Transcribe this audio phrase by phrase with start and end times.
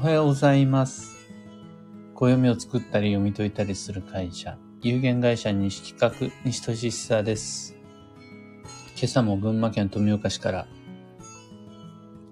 [0.00, 1.28] おはようございます。
[2.14, 7.76] 暦を作ったり読み解いたりする会社、有限会社西企画、西俊久です。
[8.96, 10.66] 今朝も群馬県富岡市から、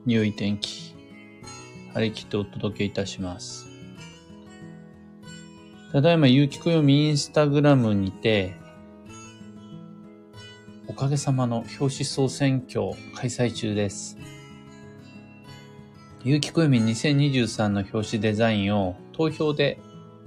[0.07, 0.97] 良い天気、
[1.93, 3.67] 張り切ってお届けいたします。
[5.93, 8.57] ただいま、有機暦インスタグラムにて、
[10.87, 14.17] おかげさまの表紙総選挙開催中です。
[16.25, 19.79] 有機暦2023の表紙デザインを投票で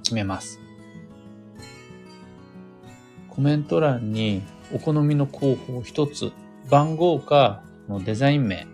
[0.03, 0.61] 決めます。
[3.27, 4.41] コメント欄に
[4.73, 6.31] お好みの候補を一つ、
[6.69, 8.65] 番号かのデザイン名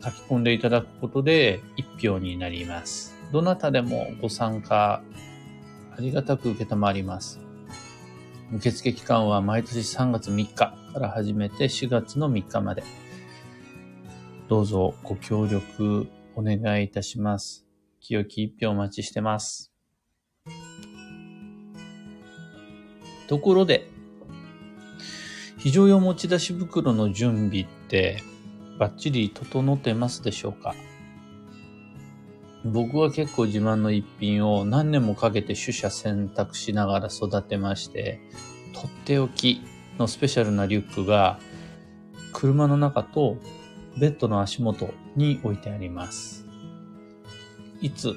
[0.00, 3.16] 書き込んでいただくことで一票になります。
[3.32, 5.02] どなたでもご参加
[5.96, 7.40] ありがたく受けたまります。
[8.54, 12.84] 受付期間は毎年3月3日から始めて4月の3日まで。
[14.48, 17.66] どうぞご協力お願いいたします。
[18.00, 19.72] 清き一票お待ちしてます。
[23.28, 23.88] ところで、
[25.58, 28.22] 非常用持ち出し袋の準備って
[28.78, 30.74] バッチリ整ってますでしょうか？
[32.64, 38.20] 僕は結構自慢の一品を何年もかけて取捨選択しながら育てまして、
[38.74, 39.62] とっておき
[39.98, 41.38] のスペシャルなリュックが
[42.32, 43.36] 車の中と
[44.00, 46.46] ベッドの足元に置いてあります。
[47.80, 48.16] いつ、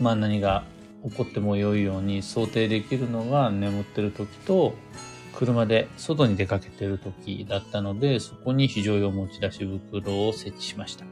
[0.00, 0.64] まあ何が
[1.08, 4.74] 起こっても良いように想定できるのが眠ってる時と、
[5.34, 11.04] 車で外に出かけてる時だったので、そこに非常用持ち出し袋を設置しました。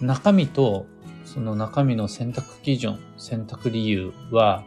[0.00, 0.86] 中身と
[1.26, 4.64] その中身の選択基準、選択理由は、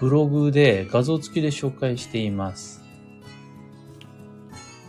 [0.00, 2.83] ブログで画像付きで紹介しています。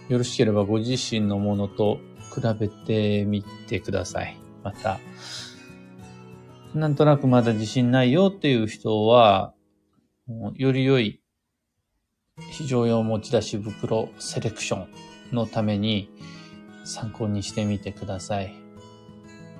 [0.09, 1.99] よろしければご自身のものと
[2.33, 4.37] 比べてみてください。
[4.63, 4.99] また、
[6.73, 9.53] なんとなくまだ自信ないよっていう人は、
[10.55, 11.21] より良い
[12.51, 16.09] 非常用持ち出し袋セレクションのために
[16.83, 18.53] 参考にしてみてください。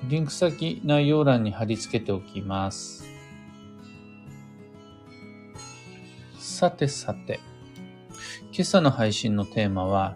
[0.09, 3.05] リンク先概要欄に貼り付けておきます。
[6.37, 7.39] さてさて、
[8.51, 10.15] 今朝の配信のテーマは、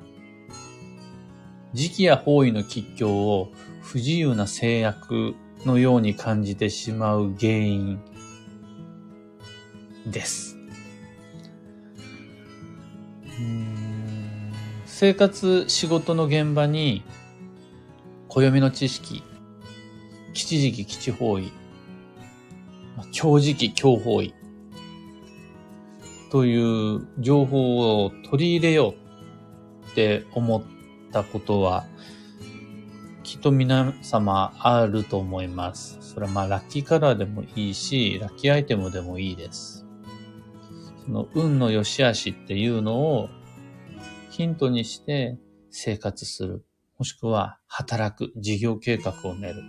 [1.74, 5.36] 時期や方位の吉凶を不自由な制約
[5.66, 8.00] のように感じてしまう原因
[10.08, 10.58] です。
[14.86, 17.04] 生活、仕事の現場に
[18.28, 19.24] 暦の知識、
[20.34, 21.52] 吉時期、吉方位、
[23.12, 24.34] 強時期、強方位
[26.32, 28.96] という情報を取り入れよ
[29.88, 30.79] うって思って
[31.10, 31.86] ったことは、
[33.24, 35.98] きっと皆様あると思います。
[36.02, 39.86] それはまあラッキーカラーでもいいし、ラッキーアイテムでもいいです。
[41.06, 43.30] その運の良し悪しっていうのを
[44.30, 45.38] ヒントにして
[45.70, 46.64] 生活する。
[46.98, 49.64] もしくは働く、事業計画を練る。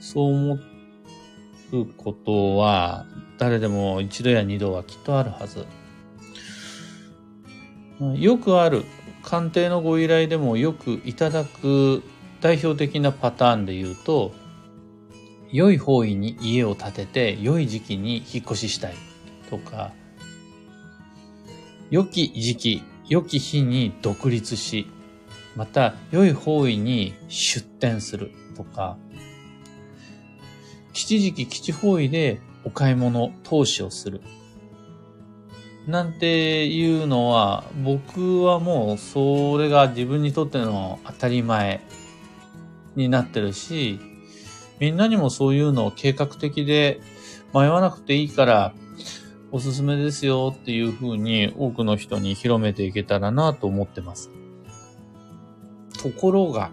[0.00, 0.58] そう思
[1.72, 3.06] うことは
[3.38, 5.66] 誰でも一度や二度はきっとあるはず。
[8.16, 8.84] よくある
[9.22, 12.02] 鑑定のご依頼でもよくいただく
[12.40, 14.32] 代表的なパターンで言うと、
[15.52, 18.94] 良い方位に家を建てて良い時期に引っ越ししたい
[19.50, 19.92] とか、
[21.90, 24.86] 良き時期、良き日に独立し、
[25.54, 28.96] また良い方位に出店するとか、
[30.92, 34.20] 吉時期吉方位でお買い物、投資をする。
[35.86, 41.80] なんていうのは、僕はもうそれが自分にとっての当たり前
[42.94, 43.98] になってるし、
[44.78, 47.00] みんなにもそういうのを計画的で
[47.52, 48.74] 迷わなくていいから、
[49.50, 54.30] おすすめですよっていう風に多くの人に広めていけたらなと思ってます。
[56.00, 56.70] ところが、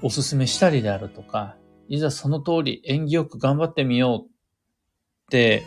[0.00, 1.56] おすすめしたりであるとか、
[1.88, 4.28] いざその通り縁起よく頑張ってみようっ
[5.30, 5.64] て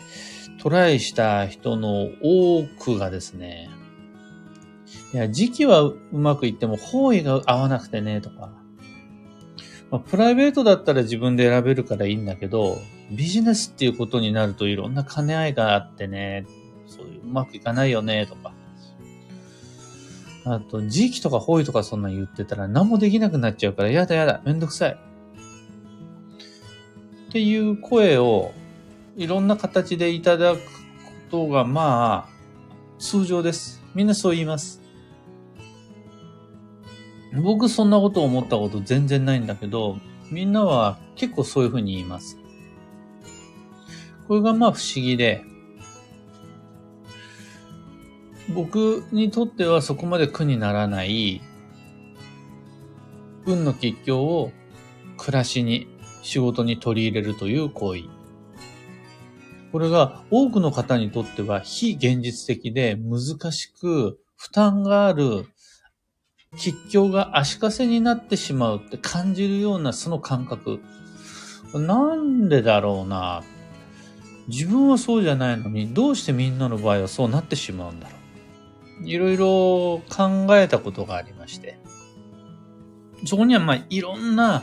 [0.62, 3.68] トライした人の多くがですね、
[5.12, 8.52] いや、時期はうまくいっても方位が合わなくてね、とか、
[9.90, 12.78] まあ、プライベートだったら自分で選べるからいいんだけど、
[13.10, 16.46] ビジネスっていうことになるといろんな兼ね合いがあってね、
[16.86, 18.54] そういううまくいかないよね、とか。
[20.44, 24.96] あと、時期とか方位とかそんなん言ってたら何もできなくなっちゃうから、やだやだ、めんどくさい。
[27.30, 28.52] っていう声を
[29.16, 30.62] いろんな形でいただくこ
[31.30, 32.32] とが、まあ、
[32.98, 33.82] 通常です。
[33.94, 34.80] みんなそう言います。
[37.42, 39.98] 僕そんなこと思ったこと全然ないんだけど、
[40.30, 42.38] みんなは結構そういうふうに言います。
[44.28, 45.44] これがまあ不思議で、
[48.54, 51.40] 僕にとってはそこまで苦にならない
[53.46, 54.52] 運の吉祥を
[55.16, 55.88] 暮らしに、
[56.22, 58.21] 仕事に取り入れるという行為。
[59.72, 65.46] これが多くの方にとっては非現実的で難しく負担がある
[66.56, 70.80] 吉祥が足かせになってしまうって感じるようなその感覚。
[71.74, 73.42] なんでだろうな。
[74.48, 78.16] 自分はそうじゃないのに、どうしてみんなの場合はそうなってしまうんだろ
[79.02, 79.08] う。
[79.08, 81.78] いろいろ考えたことがありまして。
[83.24, 84.62] そこにはまあいろんな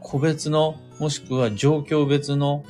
[0.00, 2.64] 個別の、もしくは状況別の、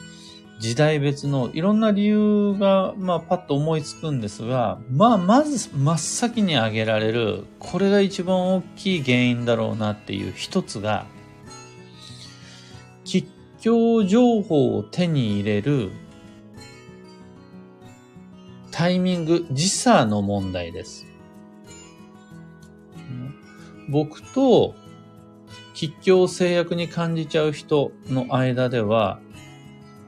[0.58, 11.06] 時代別のいろんな理由が、まあ、パッと思いつくんですが、まあ、まず真っ先に挙げられる、これが一番大きい原因だろうなっていう一つが、
[13.04, 13.28] 吉
[13.60, 15.90] 祥情報を手に入れる
[18.70, 21.06] タイミング、時差の問題です。
[23.88, 24.74] 僕と
[25.74, 29.20] 吉祥制約に感じちゃう人の間では、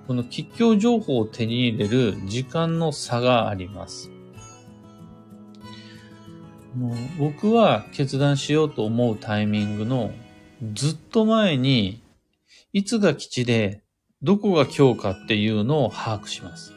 [0.08, 4.10] この吉祥情報を手に入れる時間の差があります。
[6.75, 10.12] もう僕は決断しようと思うタイミングの
[10.72, 12.02] ずっと前に、
[12.72, 13.82] いつが吉で、
[14.22, 16.72] どこが今日かっていうのを把握します。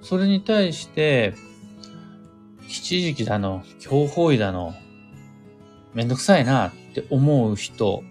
[0.00, 1.34] それに対して、
[2.66, 4.74] 吉時期だの、強法医だの、
[5.92, 8.02] めんどくさいなって思う人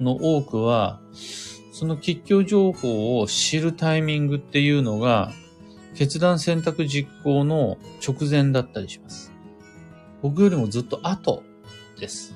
[0.00, 1.00] の多くは、
[1.72, 5.32] その吉祥情報を知るタイミングっていうのが、
[5.94, 9.32] 決断選択実行の直前だったりします。
[10.22, 11.42] 僕よりもずっと後
[11.98, 12.34] です。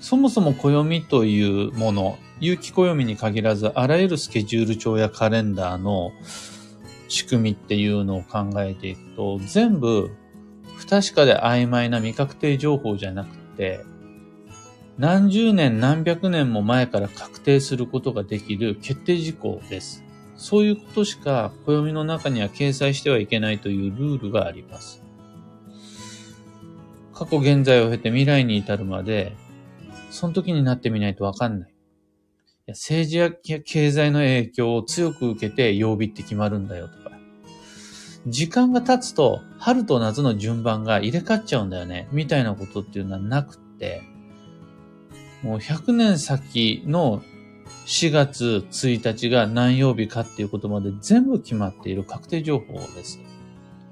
[0.00, 6.12] そもそも暦というもの、有機暦に限らず、あらゆるスケジュール帳やカレンダーの
[7.08, 10.10] 仕組みっていうのを考えていくと、全部
[10.76, 13.28] 不確かで曖昧な未確定情報じゃなく、
[14.98, 20.04] 何十年何百年も前から確定することができる決定事項です。
[20.36, 25.02] そういうことしか暦の中には掲載してはいけないというルールがあります。
[27.14, 29.36] 過去現在を経て未来に至るまで、
[30.10, 31.74] その時になってみないとわかんない。
[32.68, 37.01] 政治や経済の影響を強く受けて曜日って決まるんだよと。
[38.26, 42.08] 時間が経つと春と夏の順番が入れ替わっちゃうんだよね。
[42.12, 44.02] みたいなことっていうのはなくって、
[45.42, 47.22] もう100年先の
[47.86, 53.18] 4月1日が何曜日かっていうことまで全部決まっている確定情報です。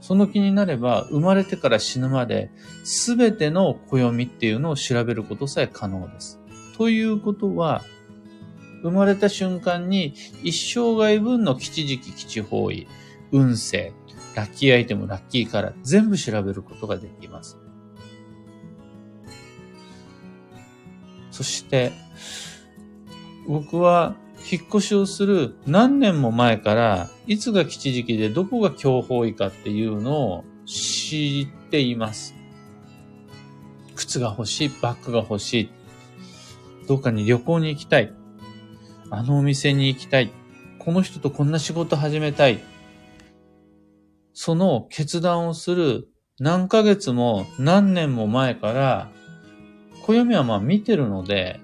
[0.00, 2.50] その気になれば、生まれてから死ぬまで、
[2.84, 6.40] すべての暦っていうのを調べることさえ可能です。
[6.76, 7.82] ということは、
[8.82, 12.86] 生まれた瞬間に一生涯分の基地時期、基地方位、
[13.30, 13.92] 運勢、
[14.34, 17.58] ラッキーアイテム、ラッキーカラー、全部調べることができます。
[21.30, 21.92] そして、
[23.48, 24.14] 僕は
[24.50, 32.34] 引っ越しをする何年も前から、いつが基地時期でどこが強方位かっていうのを知っています。
[33.94, 35.70] 靴が欲しい、バッグが欲しい、
[36.88, 38.12] どっかに旅行に行きたい。
[39.10, 40.30] あのお店に行きたい。
[40.78, 42.60] この人とこんな仕事始めたい。
[44.42, 49.10] その決断をする何ヶ月も何年も前から、
[50.02, 51.60] 暦はまあ見てるので、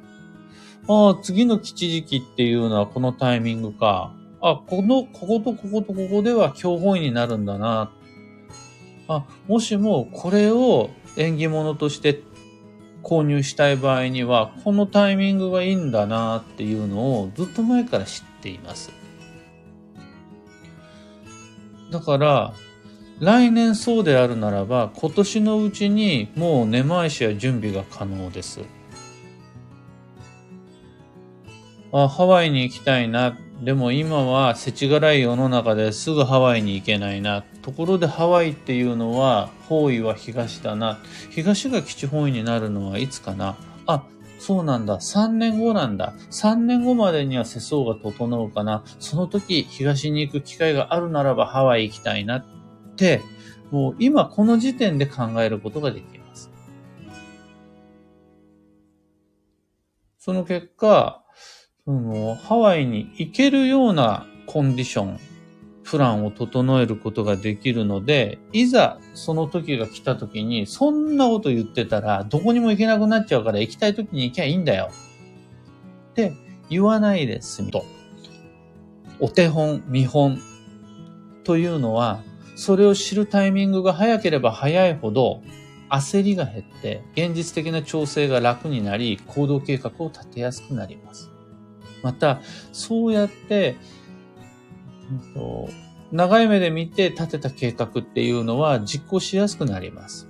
[0.86, 4.14] ああ、次の吉時期っていうのはこのタイミングか。
[4.42, 7.92] あ、この、こことこことここでは強本位になるんだな。
[9.08, 12.20] あ、もしもこれを縁起物として
[13.02, 18.92] 購入したい場合には、このタイミングがいいんだなっていうのをずっと前から知っています。
[21.90, 22.52] だから、
[23.18, 28.60] 来年そうであるならば、今年のうちにもう根回しや準備が可能です。
[31.92, 33.38] あ、ハワイに行きたいな。
[33.62, 37.42] でも今は世知辛い世の中ですぐハワイに行けないな。
[37.62, 40.98] ところでハワイっていうのは、方位は東だな。
[41.30, 43.56] 東が基地方位になるのはいつかな。
[43.86, 44.04] あ、
[44.38, 44.98] そうなんだ。
[44.98, 46.12] 3年後なんだ。
[46.30, 48.84] 3年後までには世相が整うかな。
[49.00, 52.44] その時、東に行く機会があるならばハワイ行きたいな、
[53.70, 56.50] もう今この時点で考えることができます。
[60.18, 61.22] その結果、
[61.84, 65.20] その、ハワイに行けるようなコンディション、
[65.84, 74.90] プランを整えることができるので、いざその時が来た時に、そんなこと言ってたら、どこにも行けなくなっちゃうから行きたい時に行きゃいいんだよ。
[76.10, 76.32] って
[76.68, 77.84] 言わないで済みと。
[79.20, 80.40] お手本、見本
[81.44, 82.20] というのは、
[82.56, 85.42] それを知るタイミングが早ければ早いほど、
[85.90, 91.30] 焦りが減って、現実的な調整が楽になり、行動計画を立てやすくなります。
[92.02, 92.40] また、
[92.72, 93.76] そうやって、
[96.10, 100.26] 長い目で見て立てた計画っていうのは実行しやすくなります。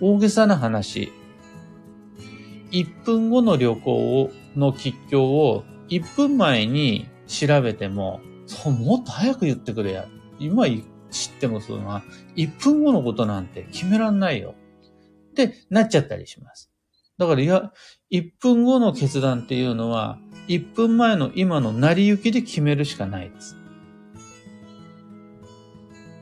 [0.00, 1.12] 大げさな話。
[2.70, 8.20] 1分後の旅行をの吉祥を1分前に調べても、
[8.70, 10.06] もっと早く言ってくれや。
[10.38, 12.02] 今知ってもそのは、
[12.36, 14.54] 1分後のことなんて決めらんないよ。
[15.30, 16.70] ってなっちゃったりします。
[17.18, 17.72] だから、いや、
[18.10, 20.18] 1分後の決断っていうのは、
[20.48, 23.56] 1分前の今の成り行きで決めるしかないです。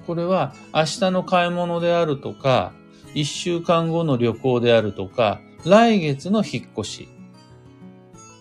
[0.07, 2.73] これは明日の買い物であるとか、
[3.15, 7.09] 1週間後の旅行であるとか、来月の引っ越し。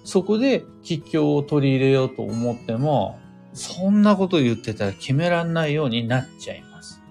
[0.04, 3.20] そこで吉祥を取り入れようと思っても、
[3.54, 7.02] そんなこと言ってたら決めらんないようになっちゃいます。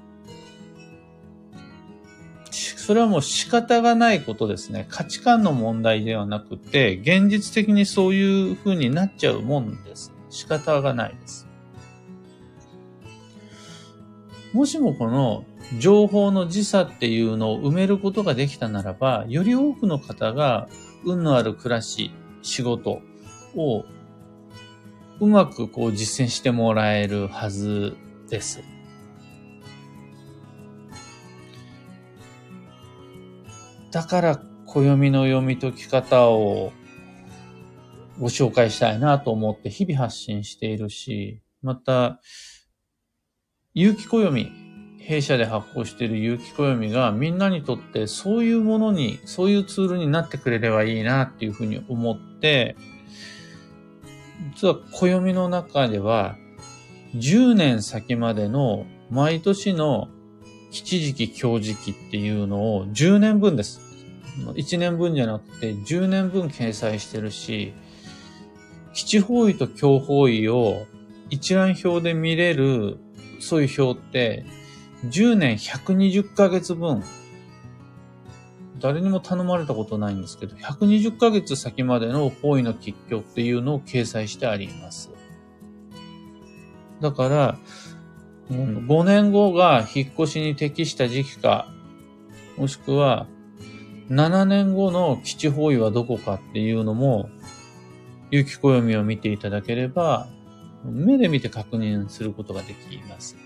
[2.50, 4.86] それはもう仕方がないことですね。
[4.88, 10.12] 価値観の問題ではなくて、現実的にそういう風になっちゃうもんです。
[10.28, 11.46] 仕方がないです。
[14.52, 15.44] もしもこの
[15.78, 20.68] 情報の時差っていうのを埋めることができたならば、より多くの方が
[21.04, 22.10] 運のある暮らし、
[22.42, 23.02] 仕事
[23.54, 23.84] を
[25.20, 27.96] うまくこう実践してもらえるはず
[28.28, 28.62] です。
[33.90, 36.72] だから暦の読み解き方を
[38.18, 42.20] ご紹介したいなと思って日々発信しているし、また、
[43.74, 44.50] 有機暦、
[44.98, 52.76] 弊社で発行している有機暦がみんなにとってそういうものに、そういうツールになってくれればいいなっていうふうに思って、
[54.54, 56.36] 実は暦の中では、
[57.14, 60.08] 10年先までの毎年の
[60.70, 63.80] 吉時期、強時期っていうのを10年分です。
[64.54, 67.74] 1年分じゃなくて10年分掲載してるし、
[68.94, 70.86] 吉方位と強方位を
[71.28, 72.98] 一覧表で見れる、
[73.40, 74.44] そういう表って、
[75.06, 77.02] 10年120ヶ月分
[78.80, 85.10] 誰にも頼まれたことないんですけど、120ヶ月先までの方位の吉凶っていうのを掲載してあります。
[87.00, 87.58] だから、
[88.50, 91.68] 5年後が引っ越しに適した時期か、
[92.56, 93.26] もしくは、
[94.08, 97.30] 7年後の基地方位はどこかっていうのも、
[98.30, 100.28] 有機暦を見ていただければ、
[100.84, 103.36] 目で見て確認することができます。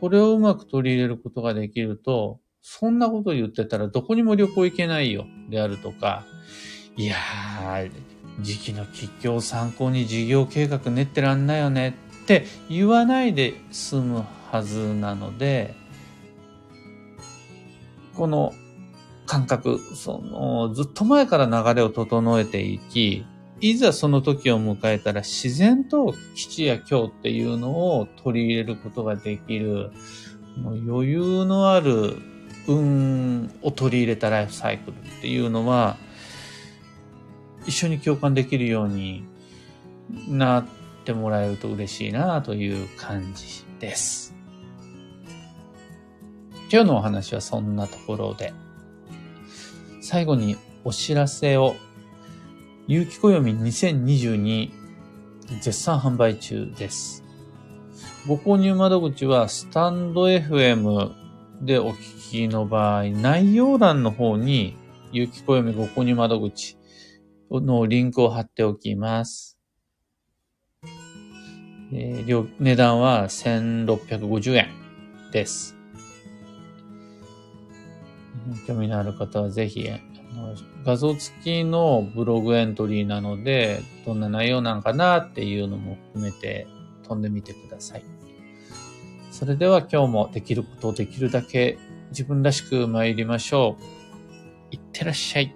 [0.00, 2.40] これをうまく取り入れることができると、
[2.70, 6.26] そんなこと言ってたらどこにも旅行行けないよ、であるとか、
[6.98, 7.90] いやー、
[8.42, 15.74] 時期の吉祥を参考に事業計画練ってらんないよねって言わないで済むはずなので、
[18.14, 18.52] この
[19.24, 23.24] 感覚、その、ずっと前から流れを整えていき、
[23.60, 29.90] いざその時を迎えたら自然と基地や今日っていうのを取り入れることができる、
[30.86, 32.37] 余裕のある
[32.68, 35.96] 運を取り入れたライフサイクルっていうのは、
[37.66, 39.24] 一緒に共感できるように
[40.28, 40.66] なっ
[41.04, 44.34] てもらえると嬉しいなという感じです。
[46.70, 48.52] 今日のお話はそんなところで、
[50.02, 51.74] 最後にお知らせを、
[52.86, 54.70] 有機暦2022
[55.60, 57.24] 絶賛販売中です。
[58.26, 61.12] ご購入窓口はスタンド FM
[61.62, 62.17] でお聞き
[62.48, 64.76] の場合、内容欄の方に、
[65.12, 66.76] 有機暦ご購入窓口
[67.50, 69.58] のリンクを貼っておきます。
[71.92, 74.68] えー、値段は1650円
[75.32, 75.74] です。
[78.66, 79.88] 興味のある方はぜひ、
[80.84, 86.66] 画像付きのブログエントリーなので、どんな内容なんかなっていうのも含めて
[87.04, 88.04] 飛んでみてください。
[89.30, 91.78] それでは今日もできることをできるだけ
[92.10, 94.74] 自分らしく参りましょう。
[94.74, 95.54] いってらっしゃい。